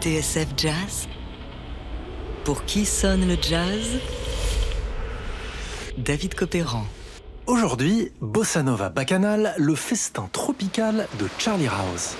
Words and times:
TSF 0.00 0.48
Jazz 0.56 1.08
Pour 2.44 2.64
qui 2.64 2.86
sonne 2.86 3.28
le 3.28 3.36
jazz? 3.40 4.00
David 5.98 6.34
Copéran. 6.34 6.86
Aujourd'hui, 7.50 8.12
Bossa 8.20 8.62
Nova 8.62 8.90
Bacchanal, 8.90 9.54
le 9.58 9.74
festin 9.74 10.28
tropical 10.30 11.08
de 11.18 11.26
Charlie 11.36 11.66
House. 11.66 12.14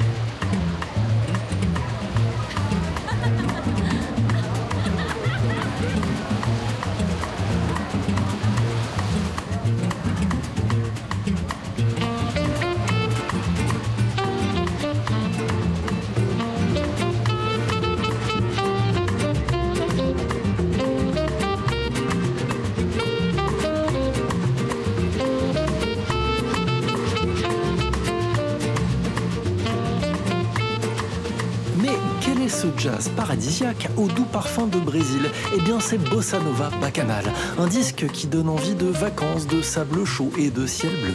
Paradisiaque 33.17 33.89
au 33.97 34.09
doux 34.09 34.25
parfum 34.25 34.67
de 34.67 34.79
Brésil 34.79 35.31
Eh 35.57 35.61
bien, 35.61 35.81
c'est 35.81 35.99
Bossa 35.99 36.39
Nova 36.41 36.71
Bacchanal, 36.81 37.25
un 37.59 37.67
disque 37.67 38.07
qui 38.13 38.27
donne 38.27 38.49
envie 38.49 38.75
de 38.75 38.87
vacances, 38.87 39.47
de 39.47 39.63
sable 39.63 40.05
chaud 40.05 40.31
et 40.39 40.51
de 40.51 40.67
ciel 40.67 40.93
bleu. 41.03 41.15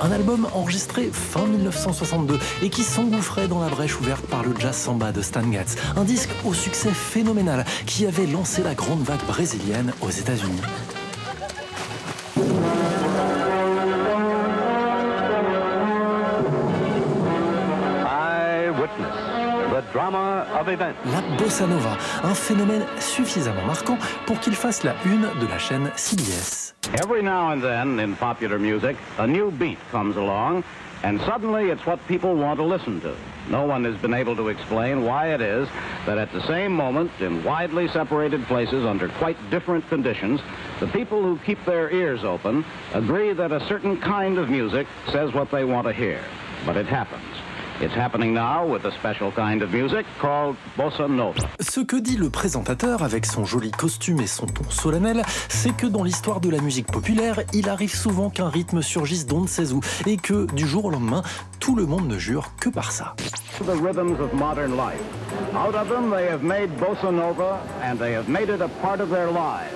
Un 0.00 0.10
album 0.10 0.46
enregistré 0.54 1.10
fin 1.12 1.46
1962 1.46 2.38
et 2.62 2.70
qui 2.70 2.82
s'engouffrait 2.82 3.48
dans 3.48 3.60
la 3.60 3.68
brèche 3.68 3.98
ouverte 4.00 4.26
par 4.26 4.42
le 4.42 4.54
jazz 4.58 4.76
samba 4.76 5.12
de 5.12 5.22
Stan 5.22 5.50
Getz. 5.50 5.76
Un 5.96 6.04
disque 6.04 6.30
au 6.44 6.54
succès 6.54 6.90
phénoménal 6.90 7.64
qui 7.86 8.06
avait 8.06 8.26
lancé 8.26 8.62
la 8.62 8.74
grande 8.74 9.02
vague 9.02 9.24
brésilienne 9.26 9.92
aux 10.00 10.10
États-Unis. 10.10 10.60
La 19.94 21.20
bossa 21.36 21.66
nova, 21.66 21.98
un 22.24 22.34
phénomène 22.34 22.86
suffisamment 22.98 23.66
marquant 23.66 23.98
pour 24.26 24.40
qu'il 24.40 24.54
fasse 24.54 24.84
la 24.84 24.94
une 25.04 25.28
de 25.40 25.46
la 25.46 25.58
chaîne 25.58 25.90
CBS. 25.96 26.74
Every 27.02 27.22
now 27.22 27.50
and 27.52 27.60
then 27.60 28.00
in 28.00 28.16
popular 28.16 28.58
music, 28.58 28.96
a 29.18 29.26
new 29.26 29.50
beat 29.50 29.78
comes 29.90 30.16
along, 30.16 30.64
and 31.04 31.20
suddenly 31.26 31.70
it's 31.70 31.84
what 31.84 31.98
people 32.08 32.34
want 32.34 32.56
to 32.56 32.64
listen 32.64 33.00
to. 33.02 33.14
No 33.50 33.66
one 33.66 33.84
has 33.84 33.96
been 34.00 34.14
able 34.14 34.34
to 34.36 34.48
explain 34.48 35.04
why 35.04 35.34
it 35.34 35.42
is 35.42 35.68
that 36.06 36.16
at 36.16 36.32
the 36.32 36.46
same 36.46 36.72
moment, 36.72 37.10
in 37.20 37.44
widely 37.44 37.86
separated 37.88 38.42
places 38.46 38.86
under 38.86 39.08
quite 39.18 39.36
different 39.50 39.86
conditions, 39.90 40.40
the 40.80 40.86
people 40.86 41.22
who 41.22 41.38
keep 41.44 41.62
their 41.66 41.90
ears 41.90 42.24
open 42.24 42.64
agree 42.94 43.34
that 43.34 43.52
a 43.52 43.60
certain 43.66 44.00
kind 44.00 44.38
of 44.38 44.48
music 44.48 44.86
says 45.10 45.34
what 45.34 45.50
they 45.50 45.64
want 45.64 45.86
to 45.86 45.92
hear. 45.92 46.20
But 46.64 46.76
it 46.76 46.86
happens. 46.86 47.41
It's 47.82 47.96
happening 47.96 48.32
now 48.32 48.64
with 48.64 48.84
a 48.84 48.92
special 48.92 49.32
kind 49.32 49.60
of 49.60 49.72
music 49.72 50.06
called 50.20 50.54
bossa 50.76 51.08
nova. 51.08 51.34
Ce 51.58 51.80
que 51.80 51.96
dit 51.96 52.16
le 52.16 52.30
présentateur 52.30 53.02
avec 53.02 53.26
son 53.26 53.44
joli 53.44 53.72
costume 53.72 54.20
et 54.20 54.28
son 54.28 54.46
ton 54.46 54.62
solennel, 54.70 55.22
c'est 55.48 55.76
que 55.76 55.88
dans 55.88 56.04
l'histoire 56.04 56.40
de 56.40 56.48
la 56.48 56.60
musique 56.60 56.86
populaire, 56.86 57.40
il 57.52 57.68
arrive 57.68 57.92
souvent 57.92 58.30
qu'un 58.30 58.48
rythme 58.48 58.82
surgisse 58.82 59.26
d'on 59.26 59.40
ne 59.40 59.46
sait 59.48 59.72
où 59.72 59.80
et 60.06 60.16
que 60.16 60.46
du 60.52 60.64
jour 60.64 60.84
au 60.84 60.90
lendemain, 60.90 61.24
tout 61.58 61.74
le 61.74 61.84
monde 61.84 62.06
ne 62.06 62.18
jure 62.18 62.52
que 62.60 62.68
par 62.68 62.92
ça. 62.92 63.16
The 63.66 63.70
rhythms 63.70 64.20
of 64.20 64.32
modern 64.32 64.76
life. 64.76 65.02
Out 65.52 65.74
of 65.74 65.88
them, 65.88 66.12
they 66.12 66.28
have 66.28 66.44
made 66.44 66.70
bossa 66.78 67.10
nova 67.10 67.58
and 67.82 67.96
they 67.96 68.14
have 68.14 68.28
made 68.28 68.48
it 68.48 68.60
a 68.60 68.68
part 68.80 69.00
of 69.00 69.10
their 69.10 69.26
lives. 69.26 69.74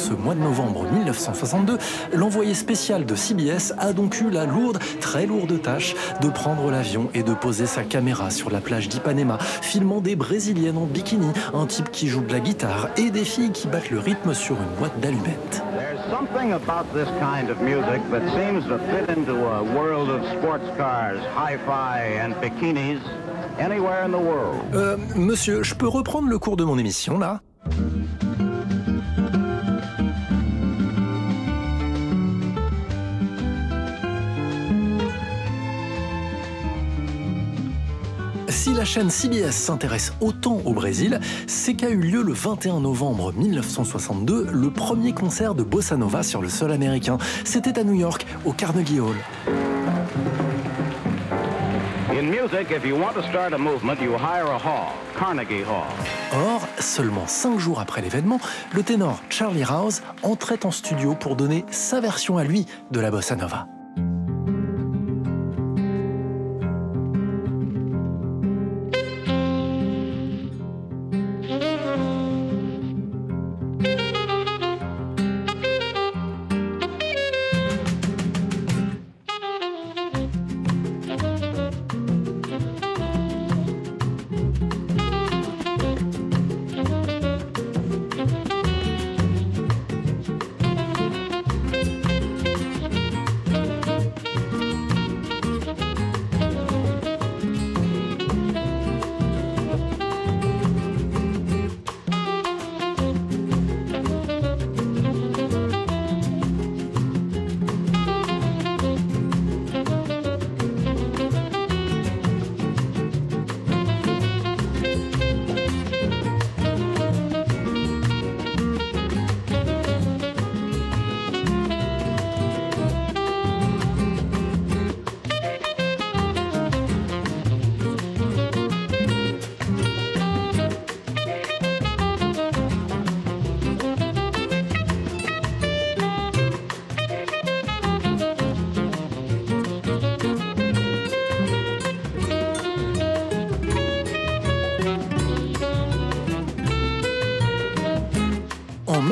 Ce 0.00 0.14
mois 0.14 0.34
de 0.34 0.40
novembre 0.40 0.86
1962, 0.90 1.78
l'envoyé 2.14 2.54
spécial 2.54 3.04
de 3.04 3.14
CBS 3.14 3.74
a 3.78 3.92
donc 3.92 4.20
eu 4.20 4.30
la 4.30 4.46
lourde, 4.46 4.78
très 5.00 5.26
lourde 5.26 5.60
tâche 5.60 5.94
de 6.22 6.28
prendre 6.28 6.70
l'avion 6.70 7.08
et 7.14 7.22
de 7.22 7.34
poser 7.34 7.66
sa 7.66 7.82
caméra 7.82 8.30
sur 8.30 8.50
la 8.50 8.60
plage 8.60 8.88
d'Ipanema, 8.88 9.38
filmant 9.60 10.00
des 10.00 10.16
Brésiliennes 10.16 10.78
en 10.78 10.86
bikini, 10.86 11.28
un 11.52 11.66
type 11.66 11.90
qui 11.90 12.08
joue 12.08 12.22
de 12.22 12.32
la 12.32 12.40
guitare 12.40 12.88
et 12.96 13.10
des 13.10 13.24
filles 13.24 13.52
qui 13.52 13.68
battent 13.68 13.90
le 13.90 13.98
rythme 13.98 14.32
sur 14.32 14.56
une 14.56 14.78
boîte 14.78 14.98
d'allumettes. 15.00 15.62
something 16.10 16.52
about 16.54 16.92
this 16.92 17.08
kind 17.20 17.50
of 17.50 17.60
music 17.60 18.00
that 18.10 18.22
seems 18.34 18.64
to 18.66 18.78
fit 18.90 19.08
into 19.16 19.34
a 19.34 19.62
world 19.62 20.10
of 20.10 20.20
sports 20.38 20.68
cars, 20.76 21.20
hi-fi 21.34 22.00
and 22.20 22.34
bikinis 22.42 23.00
anywhere 23.58 24.04
in 24.04 24.10
the 24.10 24.18
world. 24.18 24.60
Euh, 24.74 24.96
monsieur, 25.14 25.62
je 25.62 25.74
peux 25.74 25.86
reprendre 25.86 26.28
le 26.28 26.38
cours 26.38 26.56
de 26.56 26.64
mon 26.64 26.78
émission 26.78 27.18
là? 27.18 27.40
Si 38.60 38.74
la 38.74 38.84
chaîne 38.84 39.08
CBS 39.08 39.52
s'intéresse 39.52 40.12
autant 40.20 40.60
au 40.66 40.74
Brésil, 40.74 41.18
c'est 41.46 41.72
qu'a 41.72 41.88
eu 41.88 41.96
lieu 41.96 42.22
le 42.22 42.34
21 42.34 42.80
novembre 42.80 43.32
1962 43.32 44.48
le 44.52 44.70
premier 44.70 45.14
concert 45.14 45.54
de 45.54 45.62
bossa 45.62 45.96
nova 45.96 46.22
sur 46.22 46.42
le 46.42 46.50
sol 46.50 46.70
américain. 46.70 47.16
C'était 47.46 47.78
à 47.78 47.84
New 47.84 47.94
York, 47.94 48.26
au 48.44 48.52
Carnegie 48.52 49.00
Hall. 49.00 49.16
Or, 56.34 56.68
seulement 56.78 57.26
cinq 57.26 57.58
jours 57.58 57.80
après 57.80 58.02
l'événement, 58.02 58.40
le 58.74 58.82
ténor 58.82 59.22
Charlie 59.30 59.64
Rouse 59.64 60.02
entrait 60.22 60.66
en 60.66 60.70
studio 60.70 61.14
pour 61.14 61.34
donner 61.34 61.64
sa 61.70 62.02
version 62.02 62.36
à 62.36 62.44
lui 62.44 62.66
de 62.90 63.00
la 63.00 63.10
bossa 63.10 63.36
nova. 63.36 63.68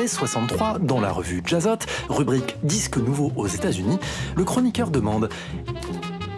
63, 0.09 0.79
dans 0.79 0.99
la 0.99 1.11
revue 1.11 1.41
Jazzot, 1.45 1.79
rubrique 2.09 2.57
Disque 2.63 2.97
nouveau 2.97 3.31
aux 3.35 3.47
États-Unis, 3.47 3.99
le 4.35 4.43
chroniqueur 4.43 4.89
demande 4.89 5.29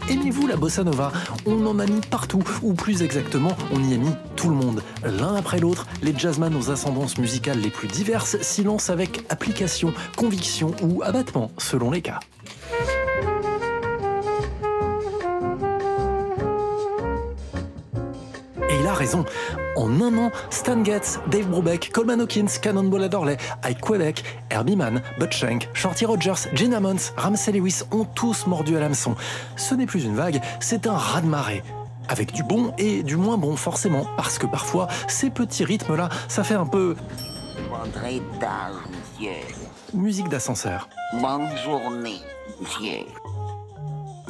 Aimez-vous 0.10 0.46
la 0.46 0.58
bossa 0.58 0.84
nova? 0.84 1.12
On 1.46 1.66
en 1.66 1.80
a 1.80 1.86
mis 1.86 2.02
partout, 2.02 2.44
ou 2.64 2.74
plus 2.74 3.02
exactement, 3.02 3.56
on 3.72 3.82
y 3.82 3.94
a 3.94 3.98
mis 3.98 4.14
tout 4.36 4.50
le 4.50 4.56
monde. 4.56 4.84
L'un 5.04 5.36
après 5.36 5.60
l'autre, 5.60 5.88
les 6.02 6.14
jazzman 6.18 6.54
aux 6.56 6.70
ascendances 6.70 7.18
musicales 7.18 7.60
les 7.60 7.70
plus 7.70 7.88
diverses 7.88 8.38
s'y 8.42 8.64
lancent 8.64 8.90
avec 8.90 9.24
application, 9.30 9.94
conviction 10.18 10.72
ou 10.82 11.02
abattement, 11.02 11.52
selon 11.58 11.92
les 11.92 12.02
cas. 12.02 12.20
Et 18.70 18.80
il 18.82 18.88
a 18.88 18.94
raison. 18.94 19.26
En 19.76 20.02
un 20.02 20.18
an, 20.18 20.32
Stan 20.50 20.84
Getz, 20.84 21.20
Dave 21.28 21.48
Brubeck, 21.48 21.92
Coleman 21.94 22.22
Hawkins, 22.22 22.60
Cannonball 22.62 23.04
Adderley, 23.04 23.38
Ike 23.64 23.80
Quebec, 23.80 24.24
Herbie 24.50 24.76
Mann, 24.76 25.02
Bud 25.20 25.32
Shank, 25.32 25.70
Shorty 25.74 26.06
Rogers, 26.06 26.48
Gene 26.54 26.74
Ammons, 26.74 27.14
Ramsey 27.18 27.54
Lewis 27.54 27.82
ont 27.92 28.06
tous 28.06 28.48
mordu 28.48 28.76
à 28.76 28.80
l'hameçon. 28.80 29.16
Ce 29.56 29.74
n'est 29.74 29.86
plus 29.86 30.04
une 30.04 30.16
vague, 30.16 30.42
c'est 30.60 30.88
un 30.88 30.98
raz-de-marée. 30.98 31.64
Avec 32.10 32.34
du 32.34 32.44
bon 32.44 32.74
et 32.78 33.04
du 33.04 33.16
moins 33.16 33.38
bon, 33.38 33.56
forcément, 33.56 34.06
parce 34.18 34.38
que 34.38 34.46
parfois, 34.46 34.88
ces 35.08 35.30
petits 35.30 35.64
rythmes-là, 35.64 36.10
ça 36.28 36.44
fait 36.44 36.56
un 36.56 36.66
peu. 36.66 36.96
Monsieur. 39.20 39.32
musique 39.94 40.30
d'ascenseur. 40.30 40.90
Bonne 41.22 41.48
journée, 41.64 42.20
monsieur. 42.60 43.06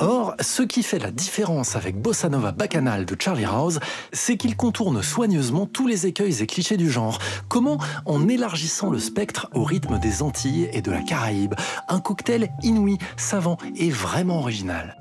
Or, 0.02 0.34
ce 0.42 0.64
qui 0.64 0.82
fait 0.82 0.98
la 0.98 1.12
différence 1.12 1.76
avec 1.76 1.96
Bossa 1.96 2.28
Nova 2.28 2.52
Bacchanal 2.52 3.06
de 3.06 3.16
Charlie 3.20 3.46
Rouse, 3.46 3.80
c'est 4.12 4.36
qu'il 4.36 4.56
contourne 4.56 5.04
soigneusement 5.04 5.68
tous 5.68 5.86
les 5.86 6.08
écueils 6.08 6.42
et 6.42 6.48
clichés 6.48 6.76
du 6.76 6.90
genre. 6.90 7.20
Comment 7.48 7.78
En 8.08 8.28
élargissant 8.28 8.90
le 8.90 8.98
spectre 8.98 9.48
au 9.54 9.64
rythme 9.64 10.00
des 10.00 10.24
Antilles 10.24 10.70
et 10.74 10.82
de 10.82 10.90
la 10.90 11.02
Caraïbe. 11.04 11.54
Un 11.88 12.00
cocktail 12.00 12.50
inouï, 12.64 12.98
savant 13.16 13.58
et 13.76 13.92
vraiment 13.92 14.40
original. 14.40 14.98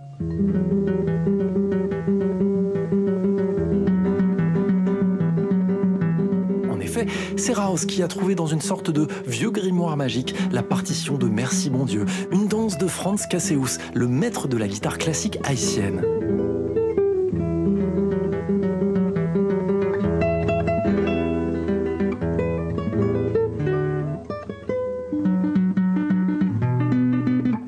Effet, 6.90 7.06
c'est 7.36 7.54
Rouse 7.54 7.86
qui 7.86 8.02
a 8.02 8.08
trouvé 8.08 8.34
dans 8.34 8.46
une 8.46 8.60
sorte 8.60 8.90
de 8.90 9.06
vieux 9.26 9.50
grimoire 9.50 9.96
magique 9.96 10.34
la 10.50 10.64
partition 10.64 11.18
de 11.18 11.28
Merci 11.28 11.70
mon 11.70 11.84
Dieu, 11.84 12.04
une 12.32 12.48
danse 12.48 12.78
de 12.78 12.88
Franz 12.88 13.26
Casseus, 13.30 13.78
le 13.94 14.08
maître 14.08 14.48
de 14.48 14.56
la 14.56 14.66
guitare 14.66 14.98
classique 14.98 15.38
haïtienne. 15.44 16.02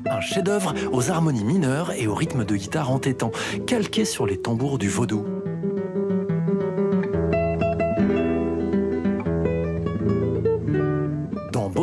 Un 0.05 0.19
chef-d'œuvre 0.19 0.73
aux 0.91 1.09
harmonies 1.09 1.45
mineures 1.45 1.93
et 1.93 2.07
au 2.07 2.13
rythme 2.13 2.43
de 2.43 2.55
guitare 2.57 2.91
entêtant, 2.91 3.31
calqué 3.65 4.03
sur 4.03 4.25
les 4.25 4.37
tambours 4.37 4.77
du 4.77 4.89
vaudou. 4.89 5.25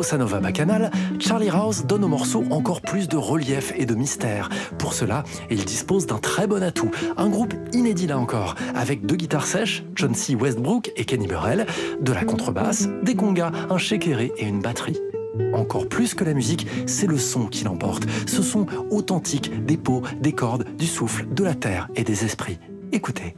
Bossa 0.00 0.17
Nova 0.17 0.41
Charlie 1.19 1.50
Rouse 1.50 1.85
donne 1.85 2.05
au 2.05 2.08
morceau 2.08 2.43
encore 2.49 2.81
plus 2.81 3.06
de 3.06 3.19
relief 3.19 3.75
et 3.76 3.85
de 3.85 3.94
mystère. 3.94 4.49
Pour 4.79 4.94
cela, 4.94 5.25
il 5.50 5.67
dispose 5.67 6.06
d'un 6.06 6.17
très 6.17 6.47
bon 6.47 6.62
atout, 6.62 6.91
un 7.19 7.29
groupe 7.29 7.52
inédit 7.75 8.06
là 8.06 8.19
encore, 8.19 8.55
avec 8.75 9.05
deux 9.05 9.17
guitares 9.17 9.44
sèches, 9.44 9.85
John 9.97 10.14
C. 10.14 10.35
Westbrook 10.35 10.91
et 10.97 11.05
Kenny 11.05 11.26
Burrell, 11.26 11.67
de 12.00 12.12
la 12.14 12.25
contrebasse, 12.25 12.88
des 13.02 13.14
congas, 13.14 13.52
un 13.69 13.76
shakeré 13.76 14.32
et 14.38 14.47
une 14.47 14.62
batterie. 14.62 14.97
Encore 15.52 15.87
plus 15.87 16.14
que 16.14 16.25
la 16.25 16.32
musique, 16.32 16.67
c'est 16.87 17.06
le 17.06 17.19
son 17.19 17.49
qui 17.49 17.64
l'emporte. 17.64 18.05
Ce 18.26 18.41
son 18.41 18.64
authentique 18.91 19.67
des 19.67 19.76
peaux, 19.76 20.00
des 20.19 20.32
cordes, 20.32 20.64
du 20.79 20.87
souffle, 20.87 21.26
de 21.31 21.44
la 21.44 21.53
terre 21.53 21.91
et 21.94 22.05
des 22.05 22.25
esprits. 22.25 22.58
Écoutez. 22.91 23.35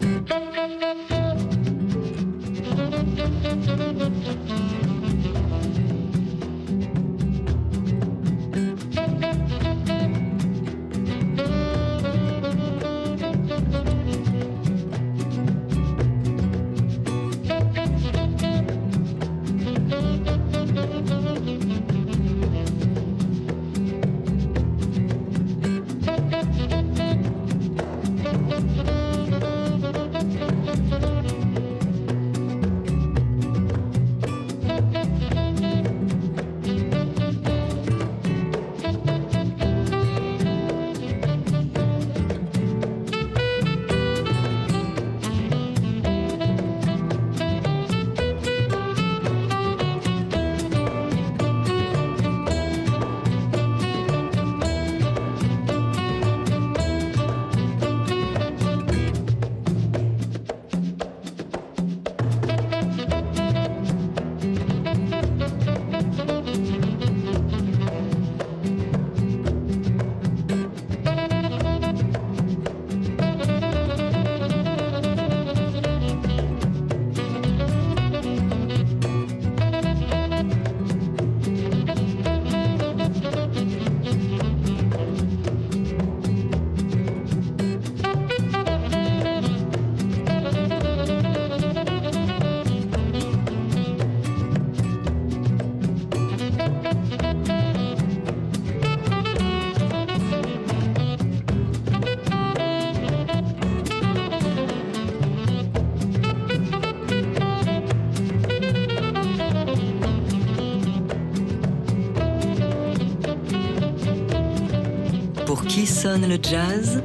Pour 115.53 115.67
qui 115.67 115.87
sonne 115.87 116.27
le 116.27 116.39
jazz? 116.43 117.03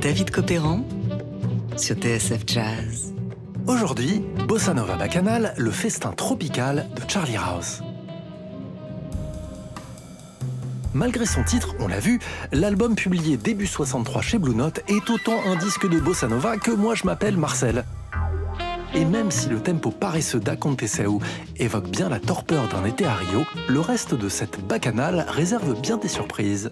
David 0.00 0.30
Copéran 0.30 0.82
sur 1.76 1.94
TSF 1.94 2.44
Jazz. 2.46 3.12
Aujourd'hui, 3.66 4.22
Bossa 4.48 4.72
Nova 4.72 4.96
Bacchanal, 4.96 5.52
le 5.58 5.70
festin 5.70 6.12
tropical 6.12 6.88
de 6.96 7.02
Charlie 7.06 7.36
Rouse. 7.36 7.82
Malgré 10.94 11.26
son 11.26 11.44
titre, 11.44 11.74
on 11.80 11.88
l'a 11.88 12.00
vu, 12.00 12.18
l'album 12.50 12.94
publié 12.94 13.36
début 13.36 13.66
63 13.66 14.22
chez 14.22 14.38
Blue 14.38 14.54
Note 14.54 14.80
est 14.88 15.10
autant 15.10 15.38
un 15.44 15.56
disque 15.56 15.86
de 15.86 16.00
Bossa 16.00 16.28
Nova 16.28 16.56
que 16.56 16.70
moi 16.70 16.94
je 16.94 17.04
m'appelle 17.04 17.36
Marcel. 17.36 17.84
Et 18.94 19.04
même 19.04 19.30
si 19.30 19.50
le 19.50 19.60
tempo 19.60 19.90
paresseux 19.90 20.40
d'Aconteceu 20.40 21.04
évoque 21.58 21.90
bien 21.90 22.08
la 22.08 22.20
torpeur 22.20 22.68
d'un 22.68 22.86
été 22.86 23.04
à 23.04 23.16
Rio, 23.16 23.44
le 23.68 23.80
reste 23.80 24.14
de 24.14 24.30
cette 24.30 24.66
bacchanale 24.66 25.26
réserve 25.28 25.78
bien 25.78 25.98
des 25.98 26.08
surprises. 26.08 26.70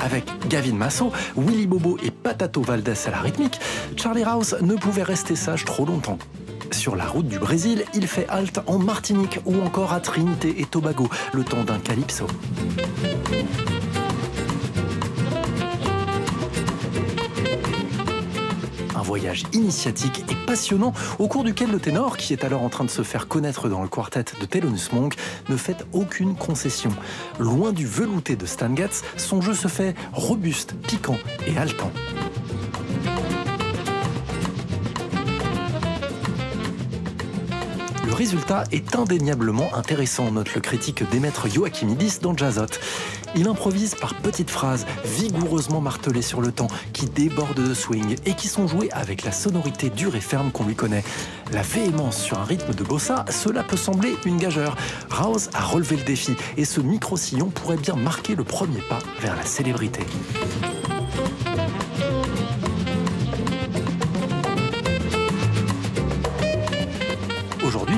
Avec 0.00 0.24
Gavin 0.48 0.72
Masso, 0.74 1.12
Willy 1.36 1.66
Bobo 1.66 1.98
et 2.02 2.10
Patato 2.10 2.62
Valdés 2.62 2.92
à 3.06 3.10
la 3.10 3.18
rythmique, 3.18 3.60
Charlie 3.96 4.24
Rouse 4.24 4.56
ne 4.62 4.74
pouvait 4.74 5.02
rester 5.02 5.36
sage 5.36 5.64
trop 5.64 5.84
longtemps. 5.84 6.18
Sur 6.70 6.96
la 6.96 7.06
route 7.06 7.28
du 7.28 7.38
Brésil, 7.38 7.84
il 7.94 8.06
fait 8.06 8.28
halte 8.28 8.60
en 8.66 8.78
Martinique 8.78 9.40
ou 9.44 9.60
encore 9.62 9.92
à 9.92 10.00
Trinité 10.00 10.60
et 10.60 10.64
Tobago, 10.64 11.08
le 11.32 11.44
temps 11.44 11.64
d'un 11.64 11.78
calypso. 11.78 12.26
Voyage 19.06 19.44
initiatique 19.52 20.24
et 20.28 20.46
passionnant 20.46 20.92
au 21.20 21.28
cours 21.28 21.44
duquel 21.44 21.70
le 21.70 21.78
ténor, 21.78 22.16
qui 22.16 22.32
est 22.32 22.42
alors 22.42 22.62
en 22.62 22.68
train 22.68 22.84
de 22.84 22.90
se 22.90 23.02
faire 23.02 23.28
connaître 23.28 23.68
dans 23.68 23.80
le 23.80 23.88
quartet 23.88 24.24
de 24.40 24.46
Thelonious 24.46 24.88
Monk, 24.92 25.14
ne 25.48 25.56
fait 25.56 25.86
aucune 25.92 26.34
concession. 26.34 26.90
Loin 27.38 27.72
du 27.72 27.86
velouté 27.86 28.34
de 28.34 28.46
Stan 28.46 28.74
Getz, 28.74 29.04
son 29.16 29.40
jeu 29.40 29.54
se 29.54 29.68
fait 29.68 29.94
robuste, 30.12 30.74
piquant 30.88 31.18
et 31.46 31.56
haletant. 31.56 31.92
Résultat 38.16 38.64
est 38.72 38.96
indéniablement 38.96 39.74
intéressant, 39.74 40.30
note 40.32 40.54
le 40.54 40.62
critique 40.62 41.08
Démètre 41.10 41.48
Joachimidis 41.48 42.18
dans 42.22 42.34
Jazzot. 42.34 42.78
Il 43.36 43.46
improvise 43.46 43.94
par 43.94 44.14
petites 44.14 44.50
phrases 44.50 44.86
vigoureusement 45.04 45.82
martelées 45.82 46.22
sur 46.22 46.40
le 46.40 46.50
temps, 46.50 46.68
qui 46.94 47.04
débordent 47.06 47.62
de 47.62 47.74
swing 47.74 48.16
et 48.24 48.32
qui 48.32 48.48
sont 48.48 48.66
jouées 48.66 48.90
avec 48.92 49.22
la 49.22 49.32
sonorité 49.32 49.90
dure 49.90 50.16
et 50.16 50.20
ferme 50.20 50.50
qu'on 50.50 50.64
lui 50.64 50.74
connaît. 50.74 51.04
La 51.52 51.60
véhémence 51.60 52.18
sur 52.18 52.38
un 52.38 52.44
rythme 52.44 52.72
de 52.72 52.82
bossa, 52.82 53.26
cela 53.28 53.62
peut 53.62 53.76
sembler 53.76 54.16
une 54.24 54.38
gageure. 54.38 54.76
Rouse 55.10 55.50
a 55.52 55.62
relevé 55.62 55.96
le 55.96 56.04
défi 56.04 56.34
et 56.56 56.64
ce 56.64 56.80
micro-sillon 56.80 57.50
pourrait 57.50 57.76
bien 57.76 57.96
marquer 57.96 58.34
le 58.34 58.44
premier 58.44 58.80
pas 58.88 59.00
vers 59.20 59.36
la 59.36 59.44
célébrité. 59.44 60.00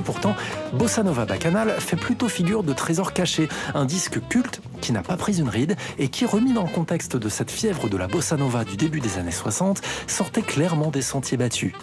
Pourtant, 0.09 0.35
Bossa 0.73 1.03
Nova 1.03 1.27
Bacchanal 1.27 1.71
fait 1.81 1.97
plutôt 1.97 2.31
figure 2.31 2.63
de 2.63 2.73
trésor 2.73 3.13
caché, 3.13 3.47
un 3.75 3.85
disque 3.85 4.27
culte 4.31 4.63
qui 4.81 4.93
n'a 4.93 5.03
pas 5.03 5.19
pris 5.19 5.39
une 5.39 5.51
ride 5.51 5.77
et 5.99 6.09
qui, 6.09 6.25
remis 6.25 6.55
dans 6.55 6.63
le 6.63 6.71
contexte 6.71 7.19
de 7.19 7.29
cette 7.29 7.51
fièvre 7.51 7.91
de 7.91 7.97
la 7.99 8.07
Bossa 8.07 8.39
Nova 8.39 8.65
du 8.65 8.79
début 8.79 9.01
des 9.01 9.19
années 9.19 9.31
60, 9.31 9.83
sortait 10.07 10.41
clairement 10.41 10.91
des 10.91 11.03
sentiers 11.03 11.37
battus. 11.37 11.75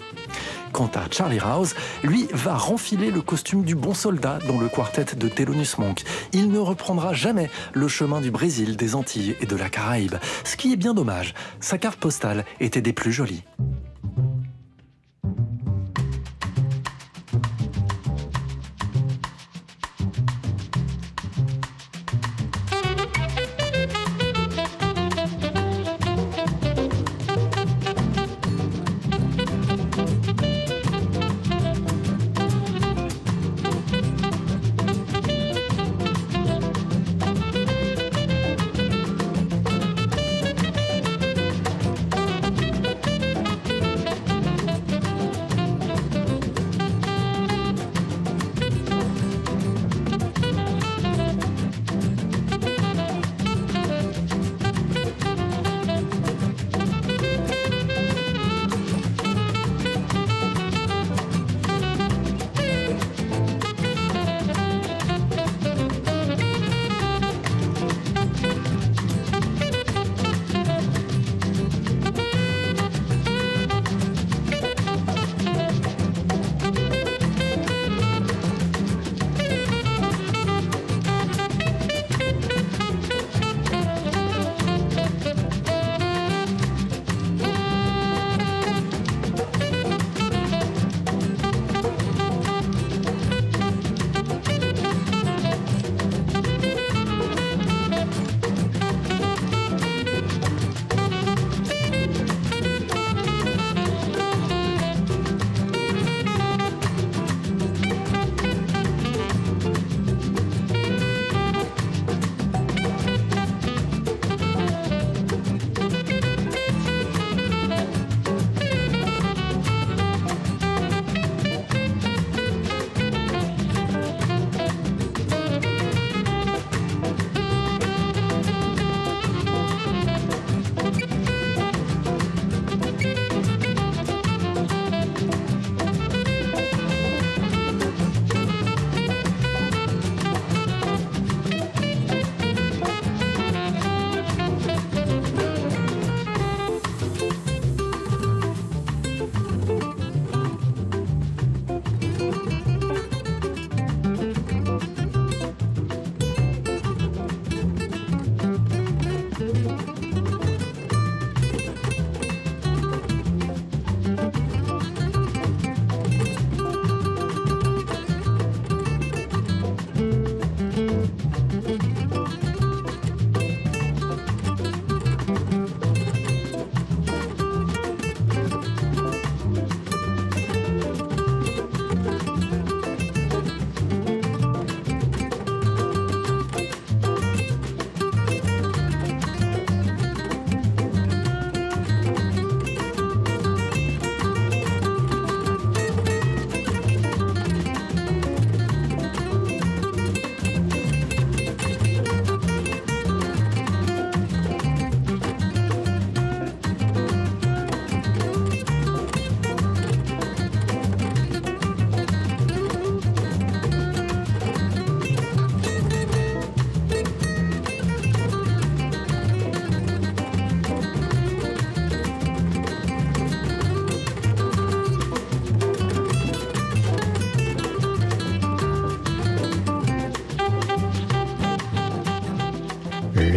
Quant 0.71 0.89
à 0.95 1.03
Charlie 1.11 1.37
Rouse, 1.37 1.75
lui 2.01 2.27
va 2.33 2.55
renfiler 2.55 3.11
le 3.11 3.21
costume 3.21 3.63
du 3.63 3.75
bon 3.75 3.93
soldat 3.93 4.39
dans 4.47 4.59
le 4.59 4.69
quartet 4.69 5.15
de 5.15 5.29
Thelonious 5.29 5.77
Monk. 5.77 6.01
Il 6.33 6.49
ne 6.49 6.57
reprendra 6.57 7.13
jamais 7.13 7.51
le 7.73 7.87
chemin 7.87 8.21
du 8.21 8.31
Brésil, 8.31 8.75
des 8.75 8.95
Antilles 8.95 9.35
et 9.39 9.45
de 9.45 9.55
la 9.55 9.69
Caraïbe, 9.69 10.15
ce 10.43 10.55
qui 10.55 10.73
est 10.73 10.77
bien 10.77 10.95
dommage. 10.95 11.35
Sa 11.59 11.77
carte 11.77 11.99
postale 11.99 12.43
était 12.59 12.81
des 12.81 12.93
plus 12.93 13.11
jolies. 13.11 13.43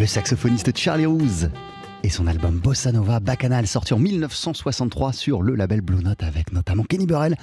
Saxophoniste 0.08 0.74
Charlie 0.74 1.04
Rouse 1.04 1.50
et 2.02 2.08
son 2.08 2.26
album 2.26 2.58
Bossa 2.58 2.92
Nova 2.92 3.20
Bacchanal 3.20 3.66
sorti 3.66 3.92
en 3.92 3.98
1963 3.98 5.12
sur 5.12 5.42
le 5.42 5.54
label 5.54 5.82
Blue 5.82 6.02
Note 6.02 6.22
avec 6.22 6.50
notamment 6.50 6.84
Kenny 6.84 7.06
Burrell 7.06 7.36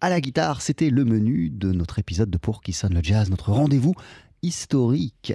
à 0.00 0.08
la 0.08 0.20
guitare. 0.20 0.62
C'était 0.62 0.90
le 0.90 1.04
menu 1.04 1.50
de 1.50 1.72
notre 1.72 1.98
épisode 1.98 2.30
de 2.30 2.38
Pour 2.38 2.62
qui 2.62 2.72
sonne 2.72 2.94
le 2.94 3.02
jazz, 3.02 3.28
notre 3.28 3.50
rendez-vous 3.50 3.94
historique. 4.42 5.34